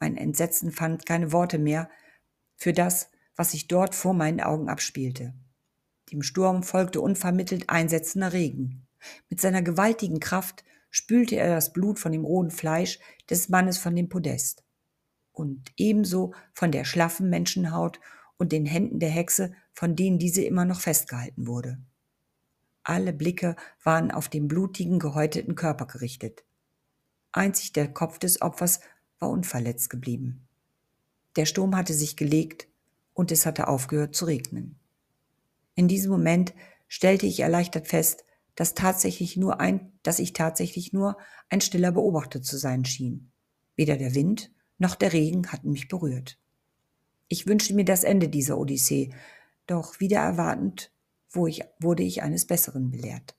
[0.03, 1.89] Mein Entsetzen fand keine Worte mehr
[2.57, 5.33] für das, was sich dort vor meinen Augen abspielte.
[6.11, 8.89] Dem Sturm folgte unvermittelt einsetzender Regen.
[9.31, 12.99] Mit seiner gewaltigen Kraft spülte er das Blut von dem rohen Fleisch
[13.31, 14.65] des Mannes von dem Podest
[15.31, 18.01] und ebenso von der schlaffen Menschenhaut
[18.39, 21.79] und den Händen der Hexe, von denen diese immer noch festgehalten wurde.
[22.83, 26.43] Alle Blicke waren auf den blutigen, gehäuteten Körper gerichtet.
[27.31, 28.81] Einzig der Kopf des Opfers
[29.23, 30.47] war unverletzt geblieben.
[31.37, 32.69] Der Sturm hatte sich gelegt
[33.15, 34.79] und es hatte aufgehört zu regnen.
[35.75, 36.53] In diesem Moment
[36.89, 41.17] stellte ich erleichtert fest, dass tatsächlich nur ein, dass ich tatsächlich nur
[41.49, 43.31] ein stiller Beobachter zu sein schien.
[43.77, 46.39] Weder der Wind noch der Regen hatten mich berührt.
[47.29, 49.15] Ich wünschte mir das Ende dieser Odyssee,
[49.67, 50.93] doch wieder erwartend
[51.49, 53.35] ich, wurde ich eines Besseren belehrt.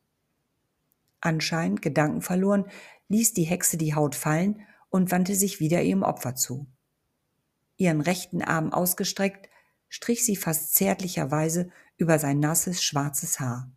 [1.22, 2.66] Anscheinend gedankenverloren
[3.10, 4.62] ließ die Hexe die Haut fallen
[4.94, 6.68] und wandte sich wieder ihrem Opfer zu.
[7.78, 9.50] Ihren rechten Arm ausgestreckt,
[9.90, 13.72] strich sie fast zärtlicherweise über sein nasses, schwarzes Haar.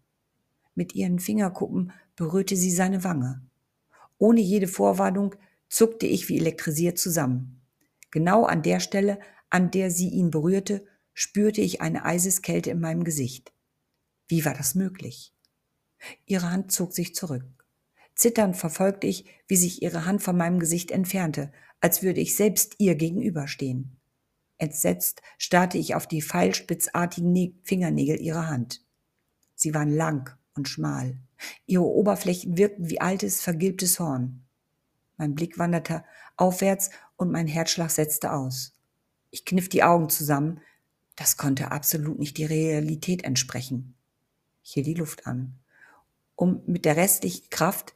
[0.74, 3.40] Mit ihren Fingerkuppen berührte sie seine Wange.
[4.18, 5.34] Ohne jede Vorwarnung
[5.70, 7.62] zuckte ich wie elektrisiert zusammen.
[8.10, 13.04] Genau an der Stelle, an der sie ihn berührte, spürte ich eine Eiseskälte in meinem
[13.04, 13.54] Gesicht.
[14.28, 15.32] Wie war das möglich?
[16.26, 17.55] Ihre Hand zog sich zurück.
[18.16, 22.74] Zitternd verfolgte ich, wie sich ihre Hand von meinem Gesicht entfernte, als würde ich selbst
[22.78, 24.00] ihr gegenüberstehen.
[24.58, 28.82] Entsetzt starrte ich auf die pfeilspitzartigen Fingernägel ihrer Hand.
[29.54, 31.18] Sie waren lang und schmal.
[31.66, 34.42] Ihre Oberflächen wirkten wie altes, vergilbtes Horn.
[35.18, 36.02] Mein Blick wanderte
[36.38, 38.72] aufwärts und mein Herzschlag setzte aus.
[39.30, 40.60] Ich kniff die Augen zusammen.
[41.16, 43.94] Das konnte absolut nicht die Realität entsprechen.
[44.62, 45.58] Ich hielt die Luft an,
[46.34, 47.94] um mit der restlichen Kraft,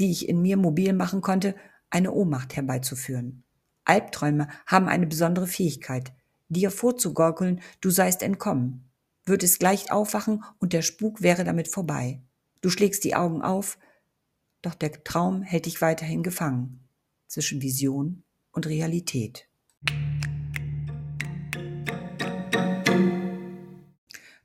[0.00, 1.54] die ich in mir mobil machen konnte,
[1.90, 3.44] eine Ohnmacht herbeizuführen.
[3.84, 6.12] Albträume haben eine besondere Fähigkeit,
[6.48, 8.90] dir vorzugorkeln, du seist entkommen.
[9.24, 12.22] Wird es gleich aufwachen und der Spuk wäre damit vorbei.
[12.62, 13.78] Du schlägst die Augen auf,
[14.62, 16.80] doch der Traum hält dich weiterhin gefangen
[17.26, 19.48] zwischen Vision und Realität.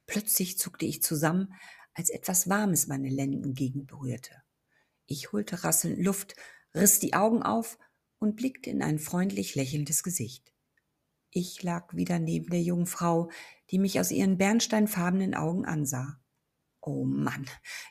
[0.06, 1.54] Plötzlich zuckte ich zusammen,
[1.94, 4.44] als etwas Warmes meine Lenden gegen berührte.
[5.06, 6.36] Ich holte rasselnd Luft,
[6.74, 7.78] riss die Augen auf
[8.20, 10.54] und blickte in ein freundlich lächelndes Gesicht.
[11.30, 13.30] Ich lag wieder neben der jungen Frau,
[13.70, 16.20] die mich aus ihren bernsteinfarbenen Augen ansah.
[16.82, 17.46] Oh Mann,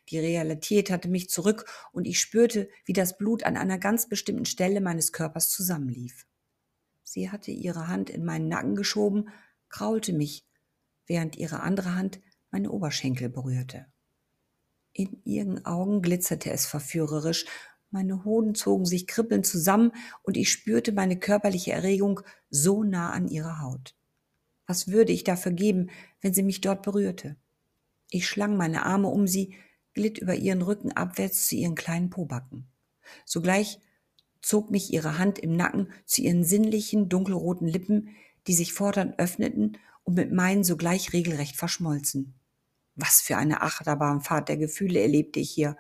[0.09, 4.47] die Realität hatte mich zurück und ich spürte, wie das Blut an einer ganz bestimmten
[4.47, 6.27] Stelle meines Körpers zusammenlief.
[7.03, 9.29] Sie hatte ihre Hand in meinen Nacken geschoben,
[9.69, 10.47] kraulte mich,
[11.07, 13.87] während ihre andere Hand meine Oberschenkel berührte.
[14.95, 17.47] In ihren Augen glitzerte es verführerisch,
[17.91, 23.29] meine Hoden zogen sich kribbelnd zusammen und ich spürte meine körperliche Erregung so nah an
[23.29, 23.97] ihrer Haut.
[24.67, 27.37] Was würde ich dafür geben, wenn sie mich dort berührte?
[28.09, 29.57] Ich schlang meine Arme um sie,
[29.95, 32.69] glitt über ihren Rücken abwärts zu ihren kleinen Pobacken.
[33.25, 33.81] Sogleich
[34.43, 38.11] zog mich ihre Hand im Nacken zu ihren sinnlichen, dunkelroten Lippen,
[38.47, 42.35] die sich fordernd öffneten und mit meinen sogleich regelrecht verschmolzen.
[42.97, 45.77] Was für eine Achterbahnfahrt der Gefühle erlebte ich hier.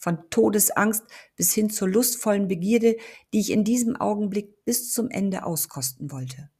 [0.00, 1.02] von Todesangst
[1.34, 2.96] bis hin zur lustvollen Begierde,
[3.32, 6.50] die ich in diesem Augenblick bis zum Ende auskosten wollte.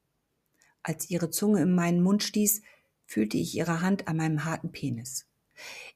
[0.83, 2.63] Als ihre Zunge in meinen Mund stieß,
[3.07, 5.27] fühlte ich ihre Hand an meinem harten Penis.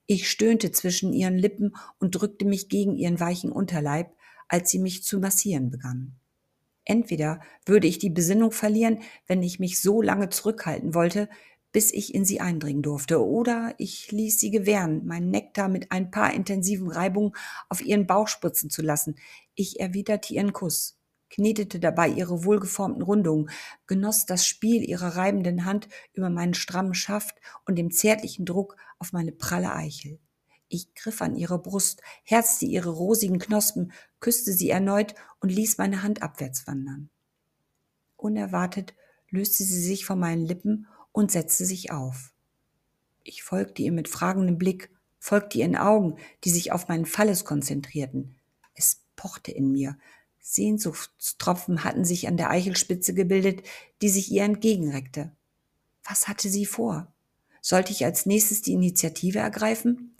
[0.06, 4.14] Ich stöhnte zwischen ihren Lippen und drückte mich gegen ihren weichen Unterleib,
[4.48, 6.14] als sie mich zu massieren begann.
[6.84, 11.28] Entweder würde ich die Besinnung verlieren, wenn ich mich so lange zurückhalten wollte,
[11.72, 16.10] bis ich in sie eindringen durfte, oder ich ließ sie gewähren, meinen Nektar mit ein
[16.10, 17.32] paar intensiven Reibungen
[17.68, 19.16] auf ihren Bauch spritzen zu lassen.
[19.54, 20.98] Ich erwiderte ihren Kuss,
[21.30, 23.50] knetete dabei ihre wohlgeformten Rundungen,
[23.86, 29.12] genoss das Spiel ihrer reibenden Hand über meinen strammen Schaft und dem zärtlichen Druck auf
[29.12, 30.20] meine pralle Eichel.
[30.68, 36.02] Ich griff an ihre Brust, herzte ihre rosigen Knospen, küsste sie erneut und ließ meine
[36.02, 37.10] Hand abwärts wandern.
[38.16, 38.94] Unerwartet
[39.28, 42.32] löste sie sich von meinen Lippen und setzte sich auf.
[43.22, 48.34] Ich folgte ihr mit fragendem Blick, folgte ihren Augen, die sich auf meinen Falles konzentrierten.
[48.74, 49.96] Es pochte in mir.
[50.40, 53.62] Sehnsuchtstropfen hatten sich an der Eichelspitze gebildet,
[54.00, 55.30] die sich ihr entgegenreckte.
[56.04, 57.12] Was hatte sie vor?
[57.60, 60.16] Sollte ich als nächstes die Initiative ergreifen?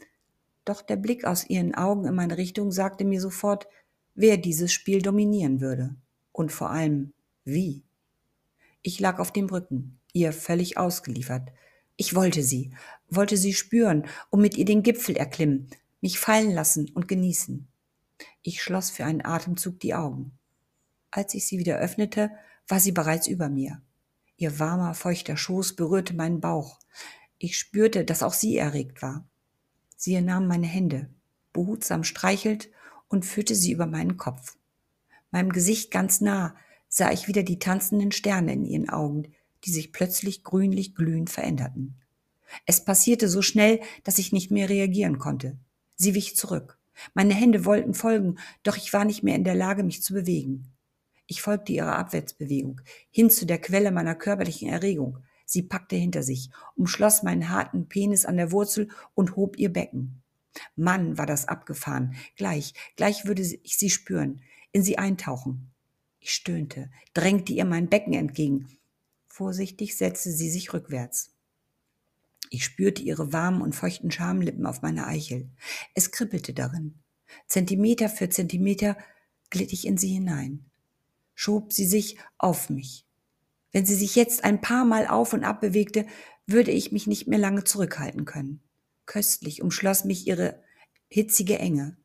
[0.63, 3.67] Doch der Blick aus ihren Augen in meine Richtung sagte mir sofort,
[4.15, 5.95] wer dieses Spiel dominieren würde.
[6.31, 7.11] Und vor allem,
[7.43, 7.83] wie.
[8.81, 11.49] Ich lag auf dem Rücken, ihr völlig ausgeliefert.
[11.95, 12.71] Ich wollte sie,
[13.09, 15.69] wollte sie spüren und mit ihr den Gipfel erklimmen,
[16.01, 17.67] mich fallen lassen und genießen.
[18.41, 20.37] Ich schloss für einen Atemzug die Augen.
[21.11, 22.31] Als ich sie wieder öffnete,
[22.67, 23.81] war sie bereits über mir.
[24.37, 26.79] Ihr warmer, feuchter Schoß berührte meinen Bauch.
[27.37, 29.27] Ich spürte, dass auch sie erregt war.
[29.95, 31.09] Sie nahm meine Hände,
[31.53, 32.69] behutsam streichelt
[33.07, 34.57] und führte sie über meinen Kopf.
[35.31, 36.55] Meinem Gesicht ganz nah
[36.89, 39.33] sah ich wieder die tanzenden Sterne in ihren Augen,
[39.65, 41.95] die sich plötzlich grünlich glühend veränderten.
[42.65, 45.57] Es passierte so schnell, dass ich nicht mehr reagieren konnte.
[45.95, 46.77] Sie wich zurück.
[47.13, 50.71] Meine Hände wollten folgen, doch ich war nicht mehr in der Lage, mich zu bewegen.
[51.25, 55.19] Ich folgte ihrer Abwärtsbewegung, hin zu der Quelle meiner körperlichen Erregung.
[55.45, 60.21] Sie packte hinter sich, umschloss meinen harten Penis an der Wurzel und hob ihr Becken.
[60.75, 62.15] Mann, war das abgefahren.
[62.35, 65.71] Gleich, gleich würde ich sie spüren, in sie eintauchen.
[66.19, 68.69] Ich stöhnte, drängte ihr mein Becken entgegen.
[69.35, 71.31] Vorsichtig setzte sie sich rückwärts.
[72.51, 75.49] Ich spürte ihre warmen und feuchten Schamlippen auf meiner Eichel.
[75.95, 76.99] Es kribbelte darin.
[77.47, 78.95] Zentimeter für Zentimeter
[79.49, 80.69] glitt ich in sie hinein,
[81.33, 83.07] schob sie sich auf mich.
[83.71, 86.05] Wenn sie sich jetzt ein paar Mal auf und ab bewegte,
[86.45, 88.61] würde ich mich nicht mehr lange zurückhalten können.
[89.07, 90.61] Köstlich umschloss mich ihre
[91.07, 91.97] hitzige Enge.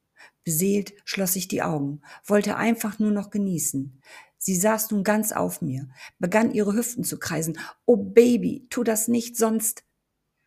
[0.45, 4.01] Beseelt schloss ich die Augen, wollte einfach nur noch genießen.
[4.39, 7.59] Sie saß nun ganz auf mir, begann ihre Hüften zu kreisen.
[7.87, 9.85] Oh Baby, tu das nicht, sonst.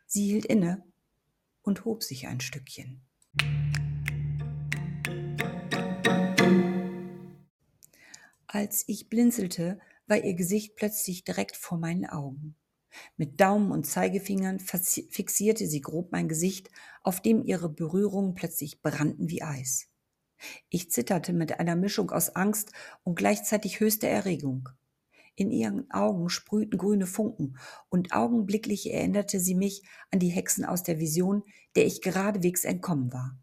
[0.08, 0.84] Sie hielt inne
[1.62, 3.02] und hob sich ein Stückchen.
[8.48, 12.56] Als ich blinzelte, war ihr Gesicht plötzlich direkt vor meinen Augen.
[13.16, 16.70] Mit Daumen und Zeigefingern fixierte sie grob mein Gesicht,
[17.04, 19.91] auf dem ihre Berührungen plötzlich brannten wie Eis.
[20.70, 22.72] Ich zitterte mit einer Mischung aus Angst
[23.04, 24.70] und gleichzeitig höchster Erregung.
[25.36, 27.58] In ihren Augen sprühten grüne Funken,
[27.90, 31.44] und augenblicklich erinnerte sie mich an die Hexen aus der Vision,
[31.76, 33.40] der ich geradewegs entkommen war.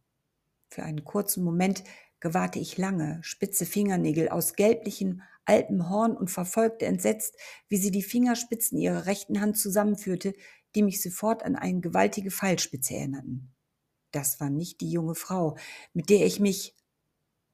[0.68, 1.82] Für einen kurzen Moment
[2.20, 7.36] gewahrte ich lange, spitze Fingernägel aus gelblichem, altem Horn und verfolgte entsetzt,
[7.68, 10.34] wie sie die Fingerspitzen ihrer rechten Hand zusammenführte,
[10.74, 13.54] die mich sofort an eine gewaltige Pfeilspitze erinnerten.
[14.10, 15.56] Das war nicht die junge Frau,
[15.92, 16.74] mit der ich mich.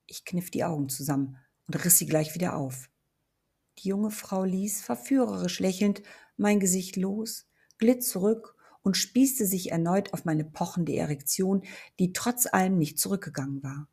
[0.07, 1.37] Ich kniff die Augen zusammen
[1.67, 2.91] und riss sie gleich wieder auf.
[3.79, 6.03] Die junge Frau ließ, verführerisch lächelnd,
[6.37, 7.47] mein Gesicht los,
[7.79, 11.63] glitt zurück und spießte sich erneut auf meine pochende Erektion,
[11.99, 13.89] die trotz allem nicht zurückgegangen war.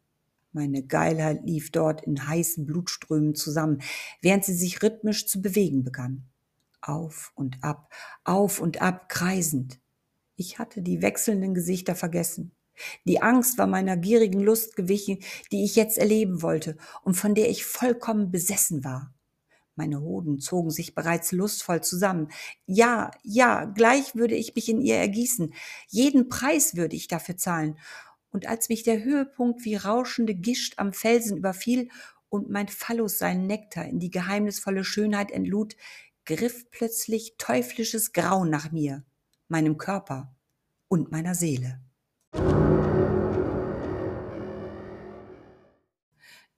[0.52, 3.82] Meine Geilheit lief dort in heißen Blutströmen zusammen,
[4.22, 6.26] während sie sich rhythmisch zu bewegen begann.
[6.82, 7.94] Auf und ab,
[8.26, 9.80] auf und ab, kreisend.
[10.36, 12.52] Ich hatte die wechselnden Gesichter vergessen.
[13.06, 15.20] Die Angst war meiner gierigen Lust gewichen,
[15.52, 19.14] die ich jetzt erleben wollte und von der ich vollkommen besessen war.
[19.76, 22.28] Meine Hoden zogen sich bereits lustvoll zusammen.
[22.66, 25.54] Ja, ja, gleich würde ich mich in ihr ergießen.
[25.88, 27.78] Jeden Preis würde ich dafür zahlen
[28.32, 31.90] und als mich der Höhepunkt wie rauschende Gischt am Felsen überfiel
[32.30, 35.76] und mein Phallus seinen Nektar in die geheimnisvolle Schönheit entlud,
[36.26, 39.04] griff plötzlich teuflisches Grauen nach mir,
[39.50, 40.34] meinem Körper
[40.88, 41.82] und meiner Seele.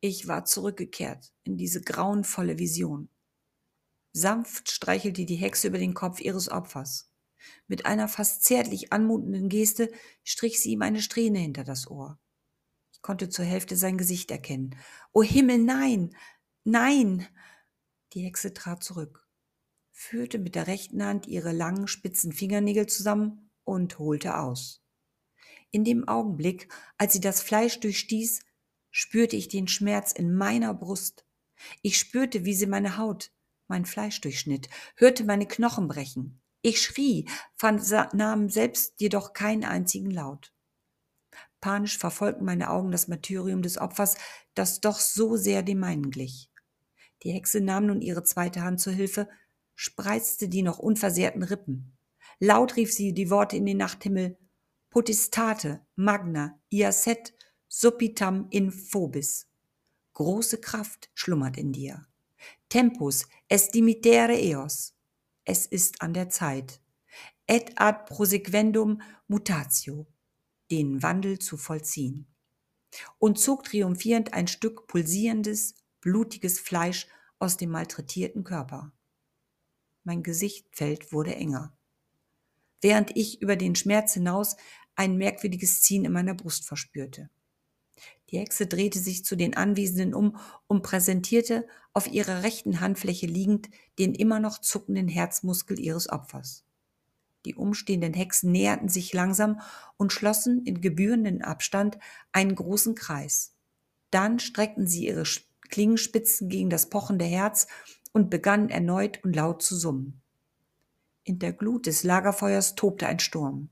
[0.06, 3.08] Ich war zurückgekehrt in diese grauenvolle Vision.
[4.12, 7.10] Sanft streichelte die Hexe über den Kopf ihres Opfers.
[7.68, 9.90] Mit einer fast zärtlich anmutenden Geste
[10.26, 12.20] strich sie ihm eine Strähne hinter das Ohr.
[12.92, 14.76] Ich konnte zur Hälfte sein Gesicht erkennen.
[15.14, 16.14] O Himmel, nein,
[16.66, 17.26] nein!
[18.12, 19.26] Die Hexe trat zurück,
[19.94, 24.84] führte mit der rechten Hand ihre langen, spitzen Fingernägel zusammen und holte aus.
[25.72, 28.42] In dem Augenblick, als sie das Fleisch durchstieß,
[28.94, 31.26] spürte ich den Schmerz in meiner Brust.
[31.82, 33.32] Ich spürte, wie sie meine Haut,
[33.68, 36.40] mein Fleisch durchschnitt, hörte meine Knochen brechen.
[36.62, 40.54] Ich schrie, vernahm selbst jedoch keinen einzigen Laut.
[41.60, 44.16] Panisch verfolgten meine Augen das Martyrium des Opfers,
[44.54, 46.52] das doch so sehr dem meinen glich.
[47.24, 49.28] Die Hexe nahm nun ihre zweite Hand zur Hilfe,
[49.74, 51.98] spreizte die noch unversehrten Rippen.
[52.40, 54.38] Laut rief sie die Worte in den Nachthimmel
[54.92, 57.34] Potestate, Magna, Iacet,
[57.76, 59.48] Supitam in Phobis.
[60.14, 62.06] Große Kraft schlummert in dir.
[62.70, 64.94] Tempus est dimitere eos.
[65.44, 66.80] Es ist an der Zeit.
[67.48, 70.06] Et ad prosequendum mutatio
[70.70, 72.28] den Wandel zu vollziehen.
[73.18, 77.08] Und zog triumphierend ein Stück pulsierendes, blutiges Fleisch
[77.40, 78.92] aus dem malträtierten Körper.
[80.04, 81.76] Mein Gesichtfeld wurde enger,
[82.82, 84.58] während ich über den Schmerz hinaus
[84.96, 87.32] ein merkwürdiges Ziehen in meiner Brust verspürte.
[88.34, 93.70] Die Hexe drehte sich zu den Anwesenden um und präsentierte auf ihrer rechten Handfläche liegend
[94.00, 96.66] den immer noch zuckenden Herzmuskel ihres Opfers.
[97.46, 99.62] Die umstehenden Hexen näherten sich langsam
[99.98, 102.00] und schlossen in gebührenden Abstand
[102.32, 103.54] einen großen Kreis.
[104.10, 105.26] Dann streckten sie ihre
[105.70, 107.68] Klingenspitzen gegen das pochende Herz
[108.14, 110.24] und begannen erneut und laut zu summen.
[111.24, 113.70] In der Glut des Lagerfeuers tobte ein Sturm.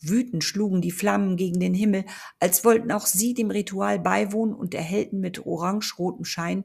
[0.00, 2.04] Wütend schlugen die Flammen gegen den Himmel,
[2.38, 6.64] als wollten auch sie dem Ritual beiwohnen und erhellten mit orangerotem Schein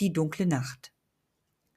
[0.00, 0.92] die dunkle Nacht.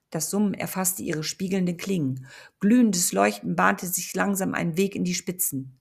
[0.10, 2.28] Das Summen erfasste ihre spiegelnden Klingen.
[2.60, 5.80] Glühendes Leuchten bahnte sich langsam einen Weg in die Spitzen.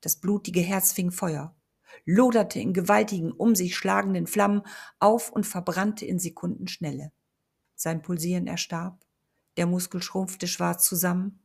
[0.00, 1.54] Das blutige Herz fing Feuer,
[2.04, 4.62] loderte in gewaltigen, um sich schlagenden Flammen
[4.98, 7.12] auf und verbrannte in Sekundenschnelle.
[7.76, 9.06] Sein Pulsieren erstarb,
[9.56, 11.38] der Muskel schrumpfte schwarz zusammen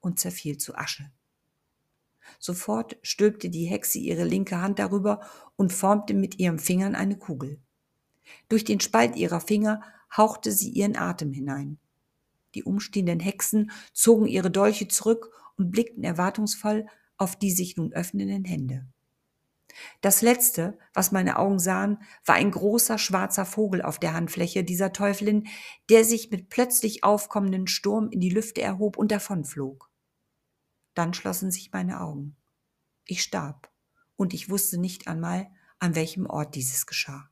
[0.00, 1.12] und zerfiel zu Asche.
[2.38, 5.20] Sofort stülpte die Hexe ihre linke Hand darüber
[5.56, 7.58] und formte mit ihren Fingern eine Kugel.
[8.48, 9.82] Durch den Spalt ihrer Finger
[10.16, 11.78] hauchte sie ihren Atem hinein.
[12.54, 18.44] Die umstehenden Hexen zogen ihre Dolche zurück und blickten erwartungsvoll auf die sich nun öffnenden
[18.44, 18.86] Hände.
[20.00, 24.92] Das letzte, was meine Augen sahen, war ein großer schwarzer Vogel auf der Handfläche dieser
[24.92, 25.48] Teufelin,
[25.90, 29.90] der sich mit plötzlich aufkommenden Sturm in die Lüfte erhob und davonflog.
[30.94, 32.36] Dann schlossen sich meine Augen.
[33.04, 33.70] Ich starb,
[34.16, 37.30] und ich wusste nicht einmal, an welchem Ort dieses geschah.